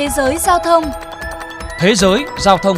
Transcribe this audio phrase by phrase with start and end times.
[0.00, 0.84] Thế giới giao thông
[1.80, 2.76] Thế giới giao thông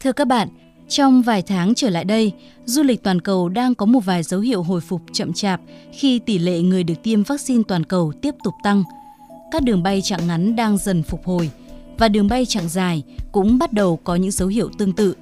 [0.00, 0.48] Thưa các bạn,
[0.88, 2.32] trong vài tháng trở lại đây,
[2.64, 5.60] du lịch toàn cầu đang có một vài dấu hiệu hồi phục chậm chạp
[5.92, 8.82] khi tỷ lệ người được tiêm vaccine toàn cầu tiếp tục tăng.
[9.52, 11.50] Các đường bay chặng ngắn đang dần phục hồi
[11.98, 13.02] và đường bay chặng dài
[13.32, 15.16] cũng bắt đầu có những dấu hiệu tương tự.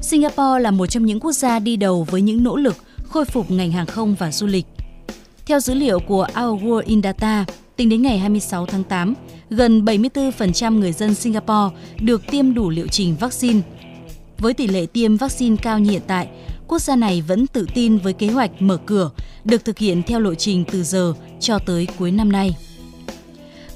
[0.00, 2.76] Singapore là một trong những quốc gia đi đầu với những nỗ lực
[3.08, 4.66] khôi phục ngành hàng không và du lịch.
[5.46, 7.44] Theo dữ liệu của Our World in Data,
[7.76, 9.14] tính đến ngày 26 tháng 8,
[9.50, 13.60] gần 74% người dân Singapore được tiêm đủ liệu trình vaccine.
[14.38, 16.28] Với tỷ lệ tiêm vaccine cao như hiện tại,
[16.68, 19.10] quốc gia này vẫn tự tin với kế hoạch mở cửa
[19.44, 22.56] được thực hiện theo lộ trình từ giờ cho tới cuối năm nay.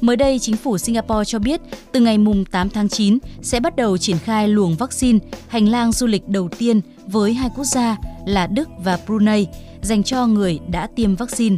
[0.01, 1.61] Mới đây, chính phủ Singapore cho biết
[1.93, 5.19] từ ngày mùng 8 tháng 9 sẽ bắt đầu triển khai luồng vaccine
[5.49, 7.97] hành lang du lịch đầu tiên với hai quốc gia
[8.27, 9.47] là Đức và Brunei
[9.83, 11.57] dành cho người đã tiêm vaccine.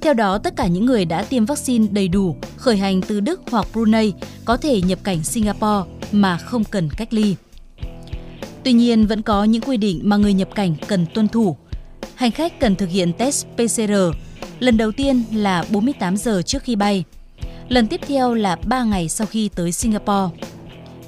[0.00, 3.40] Theo đó, tất cả những người đã tiêm vaccine đầy đủ, khởi hành từ Đức
[3.50, 4.12] hoặc Brunei
[4.44, 7.36] có thể nhập cảnh Singapore mà không cần cách ly.
[8.64, 11.56] Tuy nhiên, vẫn có những quy định mà người nhập cảnh cần tuân thủ.
[12.14, 13.92] Hành khách cần thực hiện test PCR,
[14.58, 17.04] lần đầu tiên là 48 giờ trước khi bay,
[17.68, 20.36] lần tiếp theo là 3 ngày sau khi tới Singapore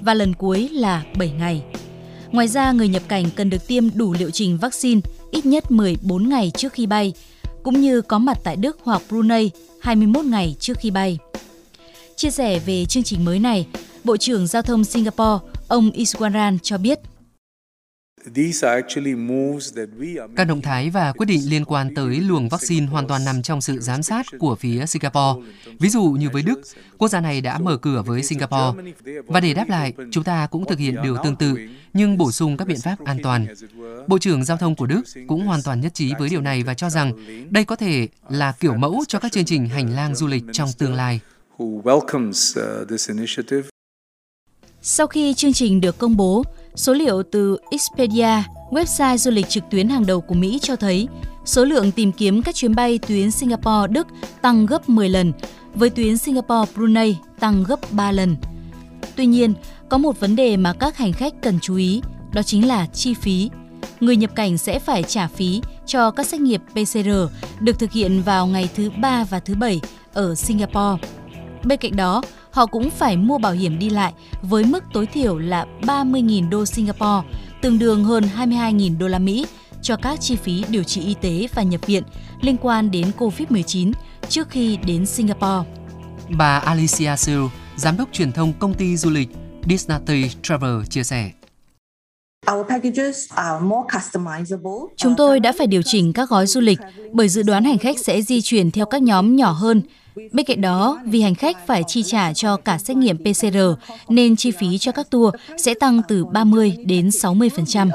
[0.00, 1.62] và lần cuối là 7 ngày.
[2.33, 5.00] Ngoài ra, người nhập cảnh cần được tiêm đủ liệu trình vaccine
[5.33, 7.12] ít nhất 14 ngày trước khi bay,
[7.62, 11.19] cũng như có mặt tại Đức hoặc Brunei 21 ngày trước khi bay.
[12.16, 13.66] Chia sẻ về chương trình mới này,
[14.05, 16.98] Bộ trưởng Giao thông Singapore, ông Iswaran cho biết–
[20.36, 23.60] các động thái và quyết định liên quan tới luồng vaccine hoàn toàn nằm trong
[23.60, 25.50] sự giám sát của phía Singapore.
[25.78, 26.60] Ví dụ như với Đức,
[26.98, 28.82] quốc gia này đã mở cửa với Singapore.
[29.26, 31.54] Và để đáp lại, chúng ta cũng thực hiện điều tương tự,
[31.92, 33.46] nhưng bổ sung các biện pháp an toàn.
[34.06, 36.74] Bộ trưởng Giao thông của Đức cũng hoàn toàn nhất trí với điều này và
[36.74, 37.12] cho rằng
[37.50, 40.68] đây có thể là kiểu mẫu cho các chương trình hành lang du lịch trong
[40.78, 41.20] tương lai.
[44.82, 46.44] Sau khi chương trình được công bố,
[46.74, 51.08] Số liệu từ Expedia, website du lịch trực tuyến hàng đầu của Mỹ cho thấy
[51.44, 54.06] số lượng tìm kiếm các chuyến bay tuyến Singapore-Đức
[54.42, 55.32] tăng gấp 10 lần,
[55.74, 58.36] với tuyến Singapore-Brunei tăng gấp 3 lần.
[59.16, 59.55] Tuy nhiên,
[59.88, 63.14] có một vấn đề mà các hành khách cần chú ý, đó chính là chi
[63.14, 63.50] phí.
[64.00, 67.11] Người nhập cảnh sẽ phải trả phí cho các xét nghiệm PCR
[67.61, 69.80] được thực hiện vào ngày thứ ba và thứ bảy
[70.12, 71.08] ở Singapore.
[71.64, 72.22] Bên cạnh đó,
[72.52, 76.64] họ cũng phải mua bảo hiểm đi lại với mức tối thiểu là 30.000 đô
[76.64, 77.29] Singapore,
[77.63, 79.46] tương đương hơn 22.000 đô la Mỹ
[79.83, 82.02] cho các chi phí điều trị y tế và nhập viện
[82.41, 83.92] liên quan đến COVID-19
[84.29, 85.70] trước khi đến Singapore.
[86.29, 89.29] Bà Alicia Siu, giám đốc truyền thông công ty du lịch
[89.68, 91.30] Disney Travel chia sẻ.
[94.96, 96.79] Chúng tôi đã phải điều chỉnh các gói du lịch
[97.12, 99.83] bởi dự đoán hành khách sẽ di chuyển theo các nhóm nhỏ hơn
[100.14, 103.58] Bên cạnh đó, vì hành khách phải chi trả cho cả xét nghiệm PCR,
[104.08, 107.90] nên chi phí cho các tour sẽ tăng từ 30 đến 60%.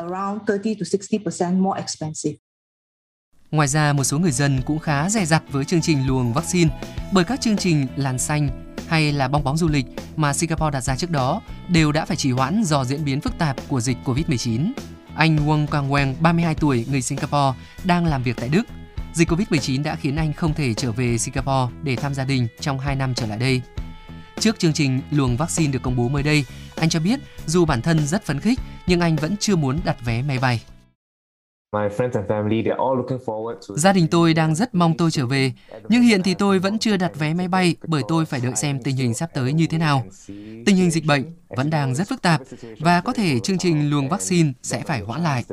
[3.52, 6.72] Ngoài ra, một số người dân cũng khá dè dặt với chương trình luồng vaccine
[7.12, 9.86] bởi các chương trình làn xanh hay là bong bóng du lịch
[10.16, 13.38] mà Singapore đặt ra trước đó đều đã phải trì hoãn do diễn biến phức
[13.38, 14.72] tạp của dịch COVID-19.
[15.16, 18.64] Anh Wong Kang Wang, 32 tuổi, người Singapore, đang làm việc tại Đức
[19.18, 22.80] Dịch Covid-19 đã khiến anh không thể trở về Singapore để thăm gia đình trong
[22.80, 23.62] 2 năm trở lại đây.
[24.40, 26.46] Trước chương trình luồng vaccine được công bố mới đây,
[26.76, 29.98] anh cho biết dù bản thân rất phấn khích nhưng anh vẫn chưa muốn đặt
[30.06, 30.64] vé máy bay.
[33.76, 35.54] Gia đình tôi đang rất mong tôi trở về,
[35.90, 38.84] nhưng hiện thì tôi vẫn chưa đặt vé máy bay bởi tôi phải đợi xem
[38.84, 40.06] tình hình sắp tới như thế nào.
[40.66, 42.42] Tình hình dịch bệnh vẫn đang rất phức tạp
[42.80, 45.44] và có thể chương trình luồng vaccine sẽ phải hoãn lại.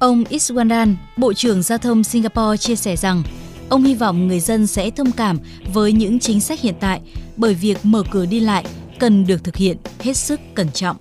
[0.00, 3.22] Ông Iswaran, Bộ trưởng Giao thông Singapore chia sẻ rằng
[3.68, 5.38] ông hy vọng người dân sẽ thông cảm
[5.72, 7.00] với những chính sách hiện tại
[7.36, 8.64] bởi việc mở cửa đi lại
[8.98, 10.96] cần được thực hiện hết sức cẩn trọng.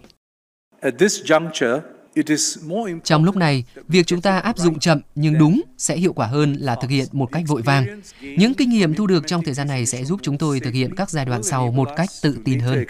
[3.04, 6.56] Trong lúc này, việc chúng ta áp dụng chậm nhưng đúng sẽ hiệu quả hơn
[6.60, 8.02] là thực hiện một cách vội vàng.
[8.22, 10.96] Những kinh nghiệm thu được trong thời gian này sẽ giúp chúng tôi thực hiện
[10.96, 12.86] các giai đoạn sau một cách tự tin hơn.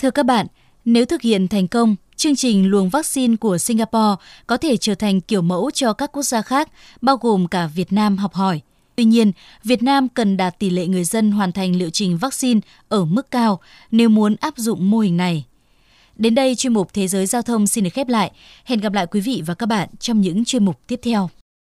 [0.00, 0.46] Thưa các bạn,
[0.84, 4.16] nếu thực hiện thành công, chương trình luồng vaccine của Singapore
[4.46, 6.68] có thể trở thành kiểu mẫu cho các quốc gia khác,
[7.00, 8.60] bao gồm cả Việt Nam học hỏi.
[8.96, 9.32] Tuy nhiên,
[9.64, 13.30] Việt Nam cần đạt tỷ lệ người dân hoàn thành liệu trình vaccine ở mức
[13.30, 13.60] cao
[13.90, 15.44] nếu muốn áp dụng mô hình này.
[16.16, 18.30] Đến đây, chuyên mục Thế giới Giao thông xin được khép lại.
[18.64, 21.30] Hẹn gặp lại quý vị và các bạn trong những chuyên mục tiếp theo.